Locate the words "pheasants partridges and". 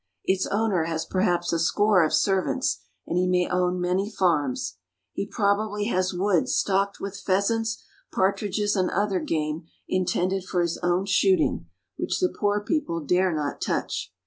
7.19-8.89